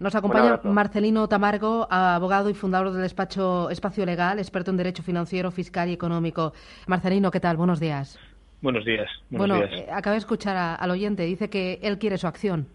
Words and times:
Nos 0.00 0.14
acompaña 0.14 0.60
Marcelino 0.62 1.28
Tamargo, 1.28 1.88
abogado 1.90 2.50
y 2.50 2.54
fundador 2.54 2.92
del 2.92 3.02
despacho 3.02 3.68
Espacio 3.68 4.06
Legal, 4.06 4.38
experto 4.38 4.70
en 4.70 4.76
Derecho 4.76 5.02
Financiero, 5.02 5.50
Fiscal 5.50 5.88
y 5.88 5.94
Económico. 5.94 6.52
Marcelino, 6.86 7.32
¿qué 7.32 7.40
tal? 7.40 7.56
Buenos 7.56 7.80
días. 7.80 8.16
Buenos 8.60 8.84
días. 8.84 9.08
bueno, 9.30 9.56
eh, 9.56 9.86
acaba 9.92 10.14
de 10.14 10.18
escuchar 10.18 10.76
al 10.78 10.90
oyente. 10.90 11.24
Dice 11.24 11.50
que 11.50 11.80
él 11.82 11.98
quiere 11.98 12.16
su 12.16 12.28
acción. 12.28 12.68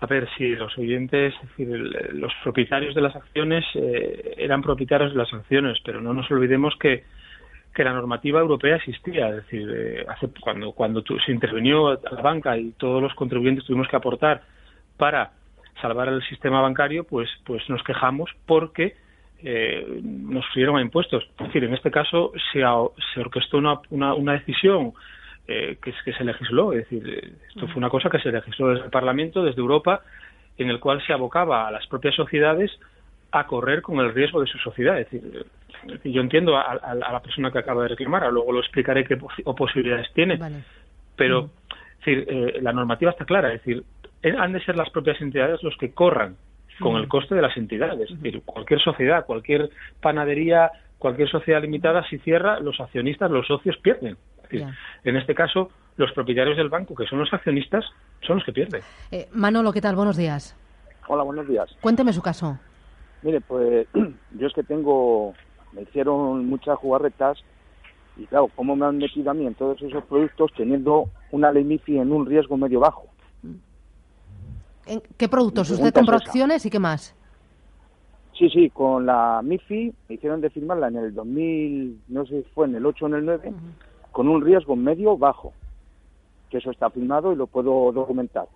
A 0.00 0.06
ver, 0.06 0.28
si 0.36 0.48
los 0.56 0.76
oyentes, 0.76 1.34
es 1.42 1.48
decir, 1.48 1.68
los 1.68 2.32
propietarios 2.42 2.94
de 2.94 3.00
las 3.00 3.16
acciones 3.16 3.64
eh, 3.74 4.34
eran 4.36 4.62
propietarios 4.62 5.12
de 5.12 5.18
las 5.18 5.32
acciones, 5.32 5.78
pero 5.84 6.02
no 6.02 6.12
nos 6.12 6.30
olvidemos 6.30 6.74
que, 6.78 7.04
que 7.74 7.84
la 7.84 7.92
normativa 7.94 8.40
europea 8.40 8.76
existía. 8.76 9.28
Es 9.30 9.36
decir, 9.36 9.70
eh, 9.74 10.06
hace, 10.06 10.28
cuando, 10.38 10.72
cuando 10.72 11.02
se 11.02 11.32
intervinió 11.32 11.94
la 11.94 12.22
banca 12.22 12.58
y 12.58 12.72
todos 12.72 13.02
los 13.02 13.14
contribuyentes 13.14 13.64
tuvimos 13.64 13.88
que 13.88 13.96
aportar 13.96 14.42
para 15.00 15.30
salvar 15.80 16.08
el 16.08 16.22
sistema 16.28 16.60
bancario, 16.60 17.04
pues, 17.04 17.28
pues 17.46 17.66
nos 17.70 17.82
quejamos 17.82 18.30
porque 18.44 18.94
eh, 19.42 20.00
nos 20.02 20.44
subieron 20.52 20.76
a 20.76 20.82
impuestos. 20.82 21.24
Es 21.38 21.46
decir, 21.46 21.64
en 21.64 21.72
este 21.72 21.90
caso 21.90 22.32
se, 22.52 22.60
se 22.60 23.20
orquestó 23.20 23.56
una, 23.56 23.80
una, 23.90 24.32
decisión 24.34 24.92
eh, 25.48 25.78
que, 25.82 25.94
que 26.04 26.12
se 26.12 26.22
legisló. 26.22 26.74
Es 26.74 26.80
decir, 26.80 27.34
esto 27.48 27.66
fue 27.68 27.78
una 27.78 27.88
cosa 27.88 28.10
que 28.10 28.18
se 28.18 28.30
legisló 28.30 28.68
desde 28.68 28.84
el 28.84 28.90
Parlamento, 28.90 29.42
desde 29.42 29.62
Europa, 29.62 30.02
en 30.58 30.68
el 30.68 30.78
cual 30.78 31.02
se 31.06 31.14
abocaba 31.14 31.66
a 31.66 31.70
las 31.70 31.86
propias 31.86 32.14
sociedades 32.14 32.70
a 33.32 33.46
correr 33.46 33.80
con 33.80 34.00
el 34.00 34.12
riesgo 34.12 34.42
de 34.42 34.48
su 34.48 34.58
sociedad. 34.58 35.00
Es 35.00 35.10
decir, 35.10 35.46
yo 36.04 36.20
entiendo 36.20 36.58
a, 36.58 36.94
la 36.94 37.20
persona 37.20 37.50
que 37.50 37.58
acaba 37.58 37.84
de 37.84 37.88
reclamar, 37.88 38.30
luego 38.30 38.52
lo 38.52 38.60
explicaré 38.60 39.04
qué 39.04 39.16
posibilidades 39.16 40.12
tiene, 40.12 40.38
pero 41.16 41.48
es 42.00 42.04
decir, 42.04 42.26
eh, 42.28 42.58
la 42.60 42.72
normativa 42.72 43.12
está 43.12 43.24
clara. 43.24 43.52
Es 43.52 43.64
decir, 43.64 43.82
eh, 43.82 43.99
han 44.22 44.52
de 44.52 44.64
ser 44.64 44.76
las 44.76 44.90
propias 44.90 45.20
entidades 45.20 45.62
los 45.62 45.76
que 45.76 45.92
corran 45.92 46.36
con 46.80 46.96
el 46.96 47.08
coste 47.08 47.34
de 47.34 47.42
las 47.42 47.56
entidades. 47.56 48.10
Es 48.10 48.20
decir, 48.20 48.42
cualquier 48.44 48.80
sociedad, 48.80 49.26
cualquier 49.26 49.70
panadería, 50.00 50.70
cualquier 50.98 51.28
sociedad 51.28 51.60
limitada, 51.60 52.06
si 52.08 52.18
cierra, 52.18 52.58
los 52.60 52.80
accionistas, 52.80 53.30
los 53.30 53.46
socios 53.46 53.76
pierden. 53.78 54.16
en 54.50 55.16
este 55.16 55.34
caso, 55.34 55.70
los 55.96 56.12
propietarios 56.12 56.56
del 56.56 56.68
banco, 56.68 56.94
que 56.94 57.06
son 57.06 57.18
los 57.18 57.32
accionistas, 57.32 57.84
son 58.26 58.36
los 58.36 58.44
que 58.44 58.52
pierden. 58.52 58.82
Eh, 59.10 59.28
Manolo, 59.32 59.72
¿qué 59.72 59.80
tal? 59.80 59.94
Buenos 59.94 60.16
días. 60.16 60.56
Hola, 61.08 61.22
buenos 61.22 61.46
días. 61.46 61.68
Cuénteme 61.80 62.12
su 62.12 62.22
caso. 62.22 62.58
Mire, 63.22 63.40
pues 63.40 63.86
yo 64.38 64.46
es 64.46 64.52
que 64.54 64.62
tengo, 64.62 65.34
me 65.72 65.82
hicieron 65.82 66.46
muchas 66.46 66.78
jugarretas 66.78 67.38
y 68.16 68.26
claro, 68.26 68.48
¿cómo 68.54 68.76
me 68.76 68.86
han 68.86 68.98
metido 68.98 69.30
a 69.30 69.34
mí 69.34 69.46
en 69.46 69.54
todos 69.54 69.80
esos 69.82 70.04
productos 70.04 70.50
teniendo 70.56 71.10
una 71.30 71.52
ley 71.52 71.64
MIFI 71.64 71.98
en 71.98 72.12
un 72.12 72.26
riesgo 72.26 72.56
medio 72.56 72.80
bajo? 72.80 73.09
¿Qué 75.16 75.28
productos? 75.28 75.70
¿Usted 75.70 75.92
compró 75.92 76.16
acciones 76.16 76.64
y 76.66 76.70
qué 76.70 76.78
más? 76.78 77.14
Sí, 78.40 78.48
sí, 78.48 78.70
con 78.70 79.04
la 79.04 79.42
MIFI 79.44 79.92
me 80.08 80.14
hicieron 80.14 80.40
de 80.40 80.48
firmarla 80.48 80.88
en 80.88 80.96
el 80.96 81.14
2000, 81.14 82.00
no 82.08 82.24
sé 82.24 82.42
si 82.42 82.48
fue 82.54 82.66
en 82.66 82.74
el 82.74 82.86
8 82.86 83.04
o 83.04 83.08
en 83.08 83.14
el 83.14 83.26
9, 83.26 83.52
con 84.12 84.28
un 84.28 84.42
riesgo 84.42 84.76
medio 84.76 85.18
bajo, 85.18 85.52
que 86.48 86.58
eso 86.58 86.70
está 86.70 86.88
firmado 86.88 87.32
y 87.32 87.36
lo 87.36 87.46
puedo 87.46 87.92
documentar. 87.92 88.48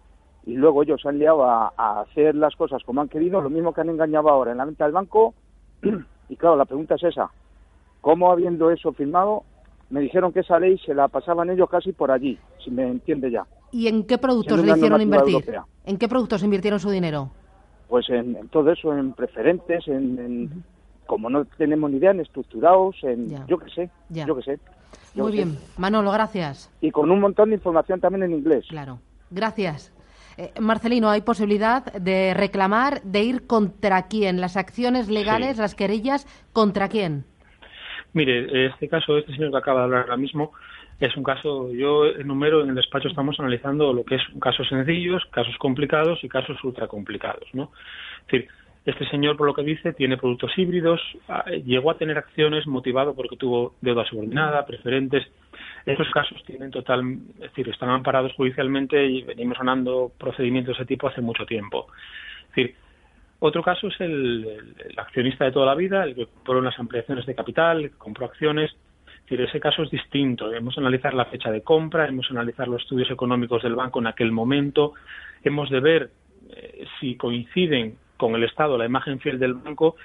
Y 0.46 0.54
luego 0.54 0.82
ellos 0.82 1.04
han 1.04 1.18
liado 1.18 1.44
a, 1.44 2.00
hacer 2.00 2.34
las 2.34 2.56
cosas 2.56 2.82
como 2.84 3.02
han 3.02 3.08
querido, 3.08 3.42
lo 3.42 3.50
mismo 3.50 3.74
que 3.74 3.82
han 3.82 3.90
engañado 3.90 4.30
ahora 4.30 4.52
en 4.52 4.58
la 4.58 4.64
venta 4.64 4.84
del 4.84 4.94
banco. 4.94 5.34
y 6.30 6.36
claro, 6.36 6.56
la 6.56 6.64
pregunta 6.64 6.94
es 6.94 7.02
esa, 7.02 7.30
¿cómo 8.00 8.32
habiendo 8.32 8.70
eso 8.70 8.92
firmado 8.92 9.44
me 9.90 10.00
dijeron 10.00 10.32
que 10.32 10.40
esa 10.40 10.58
ley 10.58 10.78
se 10.78 10.94
la 10.94 11.08
pasaban 11.08 11.50
ellos 11.50 11.68
casi 11.68 11.92
por 11.92 12.10
allí, 12.10 12.38
si 12.64 12.70
me 12.70 12.88
entiende 12.88 13.30
ya. 13.30 13.46
¿Y 13.74 13.88
en 13.88 14.04
qué 14.04 14.18
productos 14.18 14.64
le 14.64 14.70
hicieron 14.70 15.00
invertir? 15.00 15.44
¿En 15.84 15.98
qué 15.98 16.06
productos 16.06 16.44
invirtieron 16.44 16.78
su 16.78 16.90
dinero? 16.90 17.32
Pues 17.88 18.08
en, 18.08 18.48
todo 18.48 18.70
eso, 18.70 18.96
en 18.96 19.12
preferentes, 19.14 19.88
en, 19.88 20.62
como 21.06 21.28
no 21.28 21.44
tenemos 21.44 21.90
ni 21.90 21.96
idea, 21.96 22.12
en 22.12 22.20
estructurados, 22.20 22.94
en 23.02 23.44
yo 23.48 23.58
qué 23.58 23.70
sé, 23.70 23.90
yo 24.10 24.36
qué 24.36 24.42
sé. 24.42 24.60
Muy 25.16 25.32
bien, 25.32 25.58
Manolo, 25.76 26.12
gracias. 26.12 26.70
Y 26.80 26.92
con 26.92 27.10
un 27.10 27.18
montón 27.18 27.48
de 27.48 27.56
información 27.56 27.98
también 27.98 28.22
en 28.22 28.38
inglés. 28.38 28.64
Claro, 28.68 29.00
gracias. 29.32 29.92
Eh, 30.36 30.52
Marcelino, 30.60 31.10
¿hay 31.10 31.22
posibilidad 31.22 31.84
de 31.94 32.32
reclamar, 32.32 33.02
de 33.02 33.24
ir 33.24 33.46
contra 33.48 34.06
quién? 34.06 34.40
¿Las 34.40 34.56
acciones 34.56 35.08
legales, 35.08 35.58
las 35.58 35.74
querellas, 35.74 36.28
contra 36.52 36.88
quién? 36.88 37.24
Mire, 38.12 38.68
este 38.68 38.88
caso, 38.88 39.18
este 39.18 39.32
señor 39.32 39.50
que 39.50 39.58
acaba 39.58 39.80
de 39.80 39.84
hablar 39.86 40.02
ahora 40.02 40.16
mismo, 40.16 40.52
es 41.00 41.16
un 41.16 41.22
caso, 41.22 41.72
yo 41.72 42.06
enumero 42.06 42.62
en 42.62 42.70
el 42.70 42.74
despacho 42.74 43.08
estamos 43.08 43.38
analizando 43.40 43.92
lo 43.92 44.04
que 44.04 44.16
es 44.16 44.22
casos 44.40 44.68
sencillos, 44.68 45.24
casos 45.30 45.56
complicados 45.58 46.22
y 46.22 46.28
casos 46.28 46.62
ultra 46.62 46.86
complicados, 46.86 47.48
¿no? 47.52 47.70
Es 48.26 48.32
decir, 48.32 48.48
este 48.84 49.08
señor, 49.08 49.36
por 49.36 49.46
lo 49.46 49.54
que 49.54 49.62
dice, 49.62 49.94
tiene 49.94 50.18
productos 50.18 50.52
híbridos, 50.58 51.00
ah, 51.28 51.44
llegó 51.64 51.90
a 51.90 51.96
tener 51.96 52.18
acciones 52.18 52.66
motivado 52.66 53.14
porque 53.14 53.36
tuvo 53.36 53.74
deuda 53.80 54.04
subordinada, 54.04 54.66
preferentes. 54.66 55.26
Estos 55.86 56.10
casos 56.10 56.42
tienen 56.44 56.70
total, 56.70 57.00
es 57.36 57.40
decir, 57.40 57.68
están 57.70 57.88
amparados 57.88 58.34
judicialmente 58.34 59.06
y 59.06 59.22
venimos 59.22 59.58
ganando 59.58 60.12
procedimientos 60.18 60.76
de 60.76 60.82
ese 60.82 60.88
tipo 60.88 61.08
hace 61.08 61.22
mucho 61.22 61.46
tiempo. 61.46 61.86
Es 62.50 62.56
decir, 62.56 62.76
otro 63.38 63.62
caso 63.62 63.88
es 63.88 64.00
el, 64.00 64.74
accionista 64.96 65.46
de 65.46 65.52
toda 65.52 65.66
la 65.66 65.74
vida, 65.74 66.04
el 66.04 66.14
que 66.14 66.26
compró 66.26 66.58
unas 66.58 66.78
ampliaciones 66.78 67.26
de 67.26 67.34
capital, 67.34 67.90
compró 67.98 68.26
acciones. 68.26 68.70
Decir, 69.24 69.40
ese 69.40 69.58
caso 69.58 69.82
es 69.82 69.90
distinto. 69.90 70.52
Hemos 70.52 70.74
de 70.74 70.82
analizar 70.82 71.14
la 71.14 71.24
fecha 71.24 71.50
de 71.50 71.62
compra, 71.62 72.06
hemos 72.06 72.30
analizar 72.30 72.68
los 72.68 72.82
estudios 72.82 73.10
económicos 73.10 73.62
del 73.62 73.74
banco 73.74 73.98
en 73.98 74.06
aquel 74.06 74.32
momento, 74.32 74.92
hemos 75.42 75.70
de 75.70 75.80
ver 75.80 76.10
eh, 76.50 76.84
si 77.00 77.16
coinciden 77.16 77.96
con 78.16 78.34
el 78.34 78.44
Estado 78.44 78.76
la 78.76 78.84
imagen 78.84 79.18
fiel 79.20 79.38
del 79.38 79.54
banco 79.54 79.96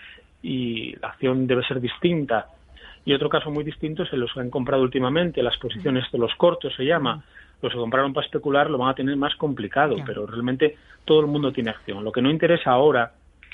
y 0.42 0.96
la 1.02 1.10
acción 1.10 1.48
debe 1.48 1.64
ser 1.64 1.82
distinta. 1.82 2.48
Y 3.06 3.14
otro 3.14 3.30
caso 3.30 3.52
muy 3.52 3.64
distinto 3.64 4.04
es 4.04 4.14
el 4.14 4.22
los 4.22 4.34
que 4.34 4.40
han 4.40 4.50
comprado 4.50 4.84
últimamente, 4.84 5.44
las 5.44 5.58
posiciones 5.58 6.10
de 6.12 6.18
los 6.18 6.34
cortos 6.36 6.74
se 6.76 6.86
llama, 6.86 7.24
los 7.62 7.74
que 7.74 7.80
compraron 7.80 8.14
para 8.14 8.26
especular 8.26 8.70
lo 8.70 8.78
van 8.78 8.90
a 8.90 8.94
tener 8.94 9.16
más 9.18 9.36
complicado, 9.36 9.96
pero 10.06 10.26
realmente 10.26 10.78
todo 11.06 11.22
el 11.22 11.28
mundo 11.28 11.52
tiene 11.52 11.72
acción. 11.72 12.04
Lo 12.04 12.12
que 12.12 12.22
no 12.22 12.30
interesa 12.30 12.72
ahora 12.72 13.12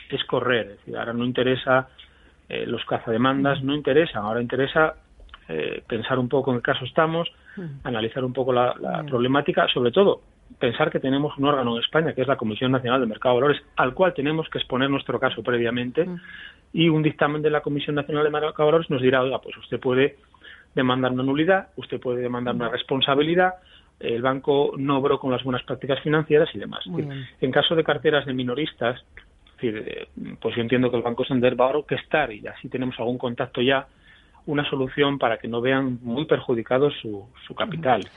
es 0.10 0.24
correr. 0.26 0.68
Es 0.68 0.78
decir, 0.78 0.98
ahora 0.98 1.14
no 1.14 1.26
interesa 1.26 1.88
eh, 2.50 2.66
los 2.68 2.84
cazademandas, 2.86 3.64
no 3.64 3.74
interesa. 3.74 4.20
Ahora 4.20 4.42
interesa 4.42 4.96
eh, 5.48 5.84
pensar 5.88 6.18
un 6.18 6.28
poco 6.28 6.52
en 6.52 6.58
qué 6.58 6.64
caso 6.64 6.86
estamos, 6.86 7.32
analizar 7.84 8.24
un 8.24 8.34
poco 8.34 8.52
la, 8.52 9.04
problemática, 9.08 9.68
sobre 9.74 9.92
todo 9.92 10.22
pensar 10.60 10.92
que 10.92 11.00
tenemos 11.00 11.38
un 11.38 11.46
órgano 11.46 11.76
en 11.76 11.84
España, 11.84 12.14
que 12.14 12.22
es 12.22 12.28
la 12.28 12.38
Comisión 12.38 12.72
Nacional 12.72 13.00
del 13.00 13.10
Mercado 13.10 13.36
de 13.36 13.42
Valores, 13.42 13.64
al 13.76 13.94
cual 13.94 14.14
tenemos 14.14 14.48
que 14.50 14.60
exponer 14.60 14.90
nuestro 14.90 15.20
caso 15.20 15.42
previamente, 15.44 16.08
y 16.74 16.90
un 16.90 17.02
dictamen 17.04 17.42
de 17.42 17.50
la 17.50 17.62
Comisión 17.62 17.96
Nacional 17.96 18.24
del 18.24 18.32
Mercado 18.32 18.54
de 18.58 18.66
Valores 18.66 18.90
nos 18.90 19.02
dirá, 19.02 19.22
oiga, 19.22 19.40
pues 19.40 19.58
usted 19.58 19.80
puede 19.80 20.18
demandar 20.76 21.12
una 21.12 21.24
nulidad, 21.24 21.70
usted 21.78 22.00
puede 22.00 22.22
demandar 22.22 22.56
una 22.56 22.70
responsabilidad, 22.70 23.56
el 24.00 24.22
banco 24.22 24.74
no 24.78 24.98
obró 24.98 25.20
con 25.20 25.32
las 25.32 25.44
buenas 25.44 25.64
prácticas 25.64 26.02
financieras 26.02 26.50
y 26.54 26.60
demás. 26.60 26.84
En 27.40 27.52
caso 27.52 27.76
de 27.76 27.84
carteras 27.84 28.26
de 28.26 28.34
minoristas, 28.34 29.04
eh, 29.62 30.08
pues 30.42 30.56
yo 30.56 30.62
entiendo 30.62 30.92
que 30.92 30.98
el 30.98 31.04
Banco 31.04 31.24
Santander 31.24 31.60
va 31.60 31.66
a 31.68 31.78
orquestar 31.78 32.32
y 32.34 32.46
así 32.46 32.68
tenemos 32.68 33.00
algún 33.00 33.18
contacto 33.18 33.62
ya 33.62 33.88
una 34.46 34.70
solución 34.70 35.18
para 35.18 35.38
que 35.38 35.48
no 35.48 35.62
vean 35.62 36.00
muy 36.02 36.26
perjudicado 36.26 36.92
su, 36.92 37.28
su 37.48 37.56
capital. 37.56 38.08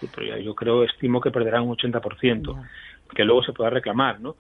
yo 0.43 0.55
creo, 0.55 0.85
estimo 0.85 1.21
que 1.21 1.31
perderán 1.31 1.63
un 1.63 1.77
80%, 1.77 2.67
que 3.15 3.25
luego 3.25 3.43
se 3.43 3.53
pueda 3.53 3.71
reclamar, 3.71 4.21
¿no? 4.21 4.37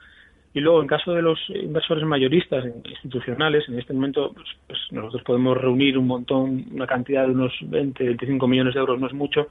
Y 0.55 0.61
luego, 0.61 0.81
en 0.81 0.89
caso 0.89 1.13
de 1.13 1.23
los 1.23 1.39
inversores 1.51 2.05
mayoristas 2.05 2.65
institucionales, 2.85 3.69
en 3.69 3.79
este 3.79 3.93
momento 3.93 4.33
pues, 4.33 4.47
pues, 4.67 4.79
nosotros 4.91 5.23
podemos 5.23 5.57
reunir 5.57 5.99
un 5.99 6.07
montón, 6.07 6.65
una 6.73 6.87
cantidad 6.87 7.27
de 7.27 7.33
unos 7.33 7.53
20, 7.63 8.03
25 8.03 8.49
millones 8.49 8.75
de 8.75 8.81
euros, 8.81 8.99
no 8.99 9.07
es 9.07 9.13
mucho, 9.13 9.49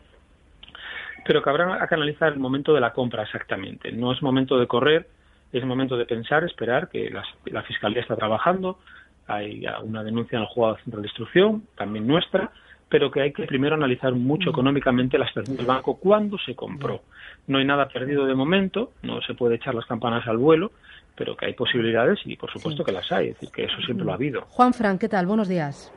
pero 1.25 1.43
que 1.43 1.49
habrá 1.49 1.85
que 1.87 1.95
analizar 1.95 2.33
el 2.33 2.39
momento 2.39 2.73
de 2.73 2.81
la 2.81 2.93
compra 2.93 3.23
exactamente. 3.23 3.91
No 3.91 4.11
es 4.11 4.21
momento 4.21 4.57
de 4.57 4.67
correr, 4.67 5.07
es 5.51 5.63
momento 5.63 5.97
de 5.97 6.05
pensar, 6.05 6.43
esperar 6.43 6.89
que 6.89 7.09
la, 7.45 7.63
Fiscalía 7.63 8.01
está 8.01 8.15
trabajando, 8.15 8.79
hay 9.27 9.65
una 9.83 10.03
denuncia 10.03 10.37
en 10.37 10.43
el 10.43 10.47
Juzgado 10.47 10.77
Central 10.77 11.01
de 11.01 11.07
Instrucción, 11.07 11.63
también 11.75 12.07
nuestra, 12.07 12.51
pero 12.89 13.11
que 13.11 13.21
hay 13.21 13.33
que 13.33 13.43
primero 13.43 13.75
analizar 13.75 14.13
mucho 14.13 14.49
económicamente 14.49 15.17
la 15.17 15.27
situación 15.27 15.57
del 15.57 15.65
banco 15.65 15.97
cuando 15.99 16.37
se 16.37 16.55
compró. 16.55 17.01
No 17.47 17.57
hay 17.57 17.65
nada 17.65 17.87
perdido 17.87 18.25
de 18.25 18.35
momento, 18.35 18.91
no 19.03 19.21
se 19.21 19.33
puede 19.33 19.55
echar 19.55 19.75
las 19.75 19.85
campanas 19.85 20.25
al 20.27 20.37
vuelo, 20.37 20.71
pero 21.15 21.35
que 21.35 21.47
hay 21.47 21.53
posibilidades 21.53 22.19
y 22.25 22.37
por 22.37 22.51
supuesto 22.51 22.83
que 22.85 22.91
las 22.91 23.11
hay, 23.11 23.29
es 23.29 23.33
decir, 23.33 23.49
que 23.51 23.63
eso 23.65 23.81
siempre 23.81 24.05
lo 24.05 24.11
ha 24.11 24.15
habido. 24.15 24.41
Juan 24.49 24.73
Fran, 24.73 24.97
¿qué 24.97 25.09
tal? 25.09 25.25
Buenos 25.25 25.49
días. 25.49 25.91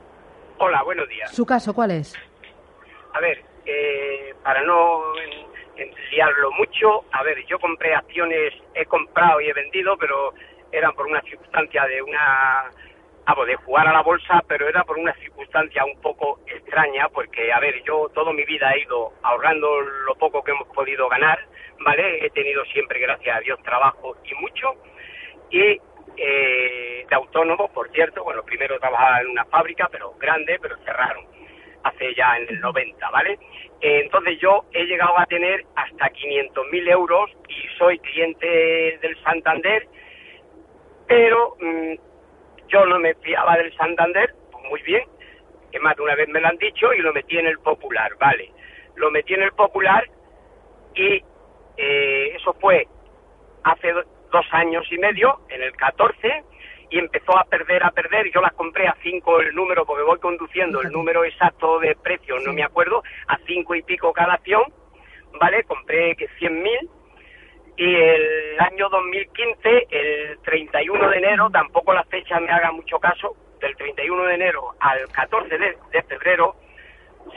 Hola, 0.58 0.82
buenos 0.82 1.08
días. 1.08 1.34
¿Su 1.34 1.46
caso 1.46 1.72
cuál 1.74 1.92
es? 1.92 2.16
A 3.14 3.20
ver, 3.20 3.42
eh, 3.66 4.34
para 4.42 4.62
no 4.62 5.00
enfriarlo 5.76 6.50
mucho. 6.52 7.04
A 7.12 7.22
ver, 7.22 7.38
yo 7.46 7.58
compré 7.58 7.94
acciones, 7.94 8.54
he 8.74 8.84
comprado 8.86 9.40
y 9.40 9.48
he 9.48 9.52
vendido, 9.52 9.96
pero 9.96 10.34
eran 10.72 10.92
por 10.94 11.06
una 11.06 11.20
circunstancia 11.22 11.84
de 11.86 12.02
una 12.02 12.70
de 13.46 13.56
jugar 13.56 13.86
a 13.86 13.92
la 13.92 14.02
bolsa, 14.02 14.42
pero 14.48 14.68
era 14.68 14.82
por 14.84 14.98
una 14.98 15.14
circunstancia 15.14 15.84
un 15.84 16.00
poco 16.00 16.40
extraña, 16.46 17.08
porque, 17.08 17.52
a 17.52 17.60
ver, 17.60 17.80
yo 17.84 18.08
toda 18.12 18.32
mi 18.32 18.44
vida 18.44 18.72
he 18.72 18.82
ido 18.82 19.12
ahorrando 19.22 19.80
lo 19.80 20.14
poco 20.16 20.42
que 20.42 20.50
hemos 20.50 20.66
podido 20.68 21.08
ganar, 21.08 21.38
¿vale? 21.78 22.26
He 22.26 22.30
tenido 22.30 22.64
siempre, 22.66 22.98
gracias 23.00 23.36
a 23.36 23.40
Dios, 23.40 23.62
trabajo 23.62 24.16
y 24.24 24.34
mucho, 24.34 24.74
y 25.50 25.80
eh, 26.16 27.06
de 27.08 27.14
autónomo, 27.14 27.68
por 27.72 27.90
cierto, 27.92 28.24
bueno, 28.24 28.42
primero 28.42 28.78
trabajaba 28.80 29.20
en 29.20 29.28
una 29.28 29.44
fábrica, 29.44 29.88
pero 29.90 30.12
grande, 30.18 30.58
pero 30.60 30.76
cerraron 30.78 31.24
hace 31.84 32.14
ya 32.14 32.36
en 32.36 32.48
el 32.48 32.60
90, 32.60 33.10
¿vale? 33.10 33.38
Entonces 33.80 34.38
yo 34.40 34.64
he 34.72 34.84
llegado 34.84 35.18
a 35.18 35.24
tener 35.26 35.64
hasta 35.76 36.10
500.000 36.10 36.90
euros 36.90 37.30
y 37.48 37.78
soy 37.78 37.98
cliente 38.00 38.98
del 39.00 39.16
Santander, 39.22 39.86
pero 41.06 41.56
mm, 41.60 42.09
yo 42.70 42.86
no 42.86 42.98
me 42.98 43.14
fiaba 43.16 43.56
del 43.56 43.74
Santander, 43.76 44.34
pues 44.50 44.64
muy 44.68 44.82
bien, 44.82 45.04
que 45.70 45.80
más 45.80 45.96
de 45.96 46.02
una 46.02 46.14
vez 46.14 46.28
me 46.28 46.40
lo 46.40 46.48
han 46.48 46.56
dicho 46.56 46.92
y 46.92 46.98
lo 46.98 47.12
metí 47.12 47.38
en 47.38 47.46
el 47.46 47.58
Popular, 47.58 48.12
¿vale? 48.18 48.52
Lo 48.96 49.10
metí 49.10 49.34
en 49.34 49.42
el 49.42 49.52
Popular 49.52 50.08
y 50.94 51.22
eh, 51.76 52.32
eso 52.36 52.52
fue 52.54 52.86
hace 53.64 53.92
dos 54.30 54.46
años 54.52 54.86
y 54.90 54.98
medio, 54.98 55.40
en 55.48 55.62
el 55.62 55.72
14, 55.76 56.44
y 56.90 56.98
empezó 56.98 57.38
a 57.38 57.44
perder, 57.44 57.84
a 57.84 57.90
perder. 57.90 58.30
Yo 58.32 58.40
las 58.40 58.52
compré 58.52 58.86
a 58.88 58.96
cinco 59.02 59.40
el 59.40 59.54
número, 59.54 59.84
porque 59.86 60.02
voy 60.02 60.18
conduciendo 60.18 60.80
el 60.82 60.90
número 60.90 61.24
exacto 61.24 61.78
de 61.78 61.94
precio, 61.96 62.38
no 62.40 62.52
me 62.52 62.64
acuerdo, 62.64 63.02
a 63.28 63.38
cinco 63.46 63.74
y 63.74 63.82
pico 63.82 64.12
cada 64.12 64.34
acción, 64.34 64.64
¿vale? 65.40 65.64
Compré 65.64 66.16
que 66.16 66.28
100 66.38 66.62
mil. 66.62 66.90
Y 67.80 67.94
el 67.94 68.60
año 68.60 68.90
2015, 68.90 69.86
el 69.88 70.38
31 70.42 71.08
de 71.08 71.16
enero, 71.16 71.48
tampoco 71.48 71.94
la 71.94 72.04
fecha 72.04 72.38
me 72.38 72.52
haga 72.52 72.70
mucho 72.72 72.98
caso, 72.98 73.34
del 73.58 73.74
31 73.74 74.22
de 74.24 74.34
enero 74.34 74.74
al 74.80 75.10
14 75.10 75.56
de, 75.56 75.78
de 75.90 76.02
febrero, 76.02 76.56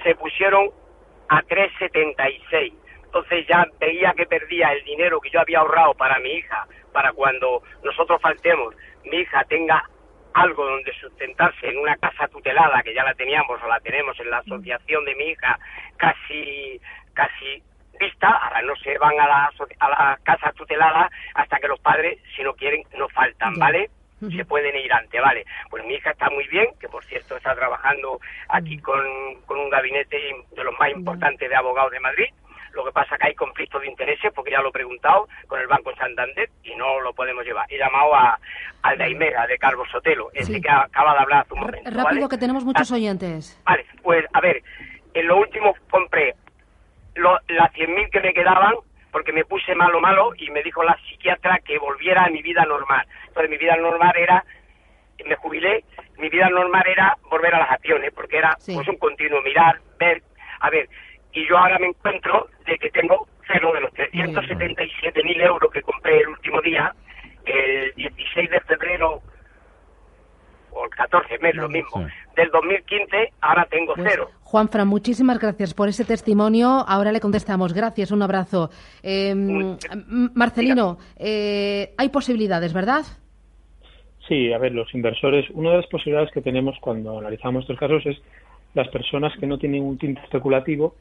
se 0.03 0.13
pusieron 0.15 0.69
a 1.29 1.41
3,76. 1.43 2.73
Entonces 3.05 3.47
ya 3.47 3.65
veía 3.79 4.11
que 4.17 4.25
perdía 4.25 4.73
el 4.73 4.83
dinero 4.83 5.21
que 5.21 5.29
yo 5.29 5.39
había 5.39 5.59
ahorrado 5.59 5.93
para 5.93 6.19
mi 6.19 6.31
hija, 6.31 6.67
para 6.91 7.13
cuando 7.13 7.63
nosotros 7.81 8.21
faltemos, 8.21 8.75
mi 9.05 9.19
hija 9.19 9.45
tenga 9.45 9.89
algo 10.33 10.65
donde 10.65 10.91
sustentarse 10.99 11.69
en 11.69 11.77
una 11.77 11.95
casa 11.95 12.27
tutelada 12.27 12.83
que 12.83 12.93
ya 12.93 13.05
la 13.05 13.13
teníamos 13.13 13.63
o 13.63 13.67
la 13.69 13.79
tenemos 13.79 14.19
en 14.19 14.29
la 14.29 14.39
asociación 14.39 15.05
de 15.05 15.15
mi 15.15 15.23
hija 15.29 15.57
casi 15.95 16.81
casi 17.13 17.63
vista, 17.99 18.29
ahora 18.29 18.61
no 18.61 18.75
se 18.77 18.97
van 18.97 19.19
a 19.19 19.27
la, 19.27 19.51
a 19.79 19.89
la 19.89 20.19
casa 20.23 20.51
tutelada 20.53 21.09
hasta 21.35 21.57
que 21.57 21.67
los 21.67 21.79
padres, 21.79 22.19
si 22.35 22.43
no 22.43 22.53
quieren, 22.53 22.83
no 22.97 23.07
faltan, 23.09 23.53
¿vale? 23.55 23.89
se 24.31 24.45
pueden 24.45 24.73
ir 24.77 24.93
antes, 24.93 25.21
¿vale? 25.21 25.45
Pues 25.69 25.83
mi 25.85 25.95
hija 25.95 26.11
está 26.11 26.29
muy 26.29 26.47
bien, 26.47 26.67
que 26.79 26.87
por 26.87 27.03
cierto 27.03 27.35
está 27.35 27.53
trabajando 27.55 28.19
aquí 28.47 28.77
con, 28.79 29.03
con 29.45 29.59
un 29.59 29.69
gabinete 29.69 30.17
de 30.55 30.63
los 30.63 30.73
más 30.79 30.89
importantes 30.91 31.49
de 31.49 31.55
abogados 31.55 31.91
de 31.91 31.99
Madrid, 31.99 32.29
lo 32.73 32.83
que 32.83 32.91
pasa 32.91 33.17
que 33.17 33.27
hay 33.27 33.35
conflictos 33.35 33.81
de 33.81 33.87
intereses, 33.87 34.31
porque 34.33 34.51
ya 34.51 34.61
lo 34.61 34.69
he 34.69 34.71
preguntado 34.71 35.27
con 35.47 35.59
el 35.59 35.67
Banco 35.67 35.93
Santander 35.95 36.49
y 36.63 36.75
no 36.75 36.99
lo 37.01 37.13
podemos 37.13 37.45
llevar. 37.45 37.65
He 37.69 37.77
llamado 37.77 38.15
a, 38.15 38.39
al 38.81 38.97
de 38.97 39.03
Aimera, 39.03 39.45
de 39.45 39.57
Carlos 39.57 39.87
Sotelo, 39.91 40.29
ese 40.33 40.59
que 40.59 40.69
acaba 40.69 41.13
de 41.13 41.19
hablar 41.19 41.41
hace 41.41 41.53
un 41.53 41.59
momento. 41.59 41.91
Rápido, 41.91 42.29
que 42.29 42.37
tenemos 42.37 42.65
muchos 42.65 42.91
ah, 42.91 42.95
oyentes. 42.95 43.61
Vale, 43.63 43.85
pues 44.01 44.25
a 44.33 44.41
ver, 44.41 44.63
en 45.13 45.27
lo 45.27 45.37
último 45.37 45.75
compré 45.89 46.35
lo, 47.15 47.39
las 47.47 47.71
100.000 47.73 48.09
que 48.09 48.19
me 48.19 48.33
quedaban 48.33 48.73
porque 49.11 49.31
me 49.31 49.45
puse 49.45 49.75
malo, 49.75 50.01
malo 50.01 50.31
y 50.35 50.49
me 50.49 50.63
dijo 50.63 50.83
la 50.83 50.97
psiquiatra 51.07 51.59
que 51.63 51.77
volviera 51.77 52.25
a 52.25 52.29
mi 52.29 52.41
vida 52.41 52.65
normal. 52.65 53.05
Entonces 53.27 53.49
mi 53.49 53.57
vida 53.57 53.77
normal 53.77 54.13
era, 54.17 54.43
me 55.23 55.35
jubilé, 55.35 55.83
mi 56.17 56.29
vida 56.29 56.49
normal 56.49 56.83
era 56.87 57.15
volver 57.29 57.53
a 57.53 57.59
las 57.59 57.71
acciones, 57.71 58.11
porque 58.13 58.37
era 58.37 58.57
pues 58.65 58.87
un 58.87 58.97
continuo 58.97 59.41
mirar, 59.43 59.79
ver, 59.99 60.23
a 60.59 60.69
ver, 60.71 60.89
y 61.31 61.47
yo 61.47 61.57
ahora 61.57 61.77
me 61.77 61.87
encuentro 61.87 62.49
de 62.65 62.77
que 62.79 62.89
tengo 62.89 63.27
cero 63.47 63.71
de 63.73 63.81
los 63.81 63.93
377.000 63.93 65.41
euros 65.45 65.71
que 65.71 65.81
compré 65.81 66.19
el 66.19 66.29
último 66.29 66.61
día, 66.61 66.93
el 67.45 67.93
16 67.95 68.49
de 68.49 68.59
febrero 68.61 69.21
o 70.83 70.85
el 70.85 70.91
14, 70.91 71.39
mes, 71.39 71.55
lo 71.55 71.69
mismo, 71.69 72.05
del 72.35 72.49
2015, 72.51 73.33
ahora 73.41 73.65
tengo 73.69 73.93
pues, 73.95 74.07
cero. 74.11 74.29
Juanfran, 74.43 74.87
muchísimas 74.87 75.39
gracias 75.39 75.73
por 75.73 75.87
ese 75.87 76.05
testimonio. 76.05 76.85
Ahora 76.87 77.11
le 77.11 77.19
contestamos. 77.19 77.73
Gracias, 77.73 78.11
un 78.11 78.21
abrazo. 78.21 78.69
Em, 79.01 79.77
Marcelino, 80.33 80.97
eh, 81.17 81.93
hay 81.97 82.09
posibilidades, 82.09 82.73
¿verdad? 82.73 83.03
Sí, 84.27 84.53
a 84.53 84.57
ver, 84.57 84.73
los 84.73 84.93
inversores, 84.93 85.49
una 85.51 85.71
de 85.71 85.77
las 85.77 85.87
posibilidades 85.87 86.31
que 86.31 86.41
tenemos 86.41 86.77
cuando 86.79 87.19
analizamos 87.19 87.63
estos 87.63 87.77
casos 87.77 88.05
es 88.05 88.21
las 88.73 88.87
personas 88.89 89.33
que 89.39 89.47
no 89.47 89.57
tienen 89.57 89.83
un 89.83 89.97
tinte 89.97 90.21
especulativo 90.21 90.95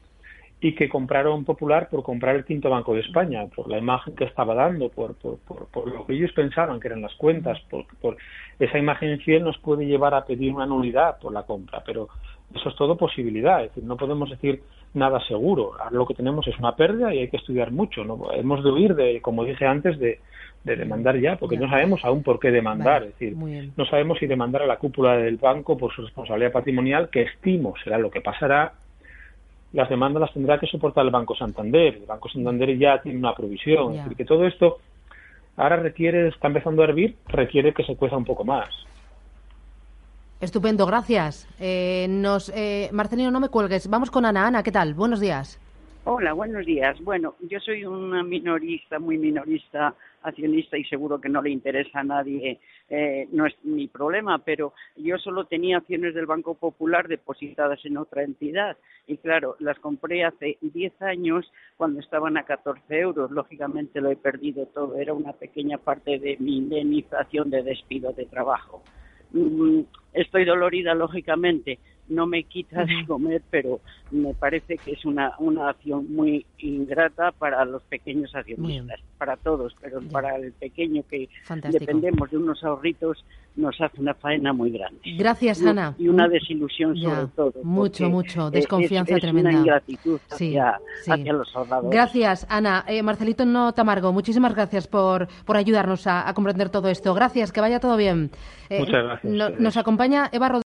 y 0.61 0.75
que 0.75 0.87
compraron 0.87 1.43
Popular 1.43 1.89
por 1.89 2.03
comprar 2.03 2.35
el 2.35 2.45
quinto 2.45 2.69
Banco 2.69 2.93
de 2.93 3.01
España, 3.01 3.45
por 3.53 3.69
la 3.69 3.77
imagen 3.77 4.15
que 4.15 4.23
estaba 4.23 4.55
dando, 4.55 4.89
por, 4.89 5.15
por, 5.15 5.37
por, 5.39 5.91
lo 5.91 6.05
que 6.05 6.13
ellos 6.13 6.31
pensaban 6.31 6.79
que 6.79 6.87
eran 6.87 7.01
las 7.01 7.13
cuentas, 7.15 7.59
por, 7.69 7.85
por 7.99 8.15
esa 8.59 8.77
imagen 8.77 9.19
fiel 9.19 9.43
nos 9.43 9.57
puede 9.57 9.85
llevar 9.85 10.13
a 10.13 10.25
pedir 10.25 10.53
una 10.53 10.65
nulidad 10.65 11.19
por 11.19 11.33
la 11.33 11.43
compra, 11.43 11.83
pero 11.85 12.07
eso 12.55 12.69
es 12.69 12.75
todo 12.75 12.95
posibilidad, 12.95 13.63
es 13.63 13.69
decir, 13.69 13.83
no 13.83 13.97
podemos 13.97 14.29
decir 14.29 14.61
nada 14.93 15.19
seguro, 15.27 15.71
lo 15.91 16.05
que 16.05 16.13
tenemos 16.13 16.47
es 16.47 16.57
una 16.59 16.75
pérdida 16.75 17.13
y 17.13 17.19
hay 17.19 17.27
que 17.27 17.37
estudiar 17.37 17.71
mucho, 17.71 18.05
¿no? 18.05 18.31
hemos 18.31 18.63
de 18.63 18.71
huir 18.71 18.95
de, 18.95 19.21
como 19.21 19.43
dije 19.43 19.65
antes, 19.65 19.97
de, 19.99 20.19
de 20.63 20.75
demandar 20.75 21.19
ya, 21.19 21.35
porque 21.35 21.57
no 21.57 21.67
sabemos 21.67 22.05
aún 22.05 22.23
por 22.23 22.39
qué 22.39 22.51
demandar, 22.51 23.03
es 23.03 23.09
decir, 23.17 23.35
no 23.35 23.85
sabemos 23.85 24.19
si 24.19 24.27
demandar 24.27 24.61
a 24.61 24.67
la 24.67 24.77
cúpula 24.77 25.17
del 25.17 25.37
banco 25.37 25.77
por 25.77 25.93
su 25.93 26.03
responsabilidad 26.03 26.51
patrimonial, 26.51 27.09
que 27.09 27.23
estimo 27.23 27.73
será 27.83 27.97
lo 27.97 28.11
que 28.11 28.21
pasará, 28.21 28.73
las 29.73 29.89
demandas 29.89 30.21
las 30.21 30.33
tendrá 30.33 30.59
que 30.59 30.67
soportar 30.67 31.03
el 31.03 31.11
Banco 31.11 31.35
Santander. 31.35 31.95
El 31.95 32.05
Banco 32.05 32.29
Santander 32.29 32.77
ya 32.77 33.01
tiene 33.01 33.17
una 33.17 33.35
provisión. 33.35 33.93
Es 33.93 34.03
decir, 34.03 34.15
que 34.15 34.25
todo 34.25 34.45
esto 34.45 34.77
ahora 35.57 35.77
requiere, 35.77 36.27
está 36.27 36.47
empezando 36.47 36.83
a 36.83 36.85
hervir, 36.85 37.17
requiere 37.27 37.73
que 37.73 37.83
se 37.83 37.95
cueza 37.95 38.15
un 38.15 38.25
poco 38.25 38.45
más. 38.45 38.69
Estupendo, 40.39 40.85
gracias. 40.85 41.47
Eh, 41.59 42.05
nos, 42.09 42.49
eh, 42.49 42.89
Marcelino, 42.91 43.31
no 43.31 43.39
me 43.39 43.49
cuelgues. 43.49 43.89
Vamos 43.89 44.11
con 44.11 44.25
Ana. 44.25 44.45
Ana, 44.45 44.61
¿qué 44.61 44.71
tal? 44.71 44.93
Buenos 44.93 45.19
días. 45.19 45.59
Hola, 46.05 46.33
buenos 46.33 46.65
días. 46.65 46.99
Bueno, 46.99 47.35
yo 47.39 47.61
soy 47.61 47.85
una 47.85 48.23
minorista, 48.23 48.99
muy 48.99 49.17
minorista 49.17 49.95
accionista 50.21 50.77
y 50.77 50.83
seguro 50.83 51.21
que 51.21 51.29
no 51.29 51.41
le 51.41 51.49
interesa 51.49 52.01
a 52.01 52.03
nadie, 52.03 52.59
eh, 52.89 53.29
no 53.31 53.45
es 53.45 53.53
mi 53.63 53.87
problema, 53.87 54.39
pero 54.39 54.73
yo 54.97 55.17
solo 55.17 55.45
tenía 55.45 55.77
acciones 55.77 56.13
del 56.13 56.25
Banco 56.25 56.55
Popular 56.55 57.07
depositadas 57.07 57.79
en 57.85 57.95
otra 57.95 58.23
entidad 58.23 58.75
y 59.07 59.15
claro, 59.15 59.55
las 59.59 59.79
compré 59.79 60.25
hace 60.25 60.57
10 60.59 61.01
años 61.03 61.49
cuando 61.77 62.01
estaban 62.01 62.35
a 62.35 62.43
14 62.43 62.99
euros. 62.99 63.31
Lógicamente 63.31 64.01
lo 64.01 64.11
he 64.11 64.17
perdido 64.17 64.65
todo, 64.65 64.97
era 64.97 65.13
una 65.13 65.31
pequeña 65.31 65.77
parte 65.77 66.19
de 66.19 66.35
mi 66.37 66.57
indemnización 66.57 67.49
de 67.49 67.63
despido 67.63 68.11
de 68.11 68.25
trabajo. 68.25 68.83
Mm, 69.31 69.83
estoy 70.11 70.43
dolorida, 70.43 70.93
lógicamente, 70.93 71.79
no 72.09 72.27
me 72.27 72.43
quita 72.43 72.85
de 72.85 73.05
comer, 73.07 73.41
pero 73.49 73.79
me 74.11 74.33
parece 74.33 74.77
que 74.77 74.91
es 74.91 75.05
una, 75.05 75.33
una 75.39 75.69
acción 75.69 76.13
muy 76.13 76.45
ingrata 76.59 77.31
para 77.31 77.65
los 77.65 77.81
pequeños 77.83 78.33
accionistas, 78.35 78.99
para 79.17 79.37
todos, 79.37 79.75
pero 79.81 80.01
para 80.11 80.35
el 80.35 80.51
pequeño 80.53 81.03
que 81.09 81.29
dependemos 81.71 82.29
de 82.31 82.37
unos 82.37 82.63
ahorritos 82.63 83.23
nos 83.55 83.79
hace 83.79 84.01
una 84.01 84.13
faena 84.15 84.51
muy 84.51 84.71
grande. 84.71 84.99
Gracias, 85.17 85.63
Ana. 85.63 85.95
Y 85.99 86.07
una 86.07 86.27
desilusión 86.27 86.97
sobre 86.97 87.27
todo. 87.35 87.53
Mucho, 87.63 88.09
mucho, 88.09 88.49
desconfianza 88.49 89.15
tremenda. 89.17 89.51
Una 89.51 89.59
ingratitud 89.59 90.19
hacia, 90.29 90.79
los 91.07 91.55
ahorradores. 91.55 91.91
Gracias, 91.91 92.47
Ana. 92.49 92.83
Eh, 92.87 93.03
Marcelito 93.03 93.45
No 93.45 93.73
Tamargo, 93.73 94.11
muchísimas 94.11 94.55
gracias 94.55 94.87
por, 94.87 95.27
por 95.45 95.57
ayudarnos 95.57 96.07
a, 96.07 96.31
comprender 96.33 96.69
todo 96.69 96.89
esto. 96.89 97.13
Gracias, 97.13 97.51
que 97.51 97.61
vaya 97.61 97.79
todo 97.79 97.95
bien. 97.95 98.31
Eh, 98.69 98.79
Muchas 98.79 99.03
gracias. 99.03 99.59
nos 99.59 99.77
acompaña 99.77 100.29
Eva 100.31 100.49
Rodríguez. 100.49 100.61